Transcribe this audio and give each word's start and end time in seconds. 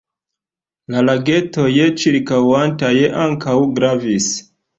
La 0.95 1.03
lagetoj 1.09 1.67
ĉirkaŭantaj 2.05 2.91
ankaŭ 3.27 3.55
gravis. 3.79 4.33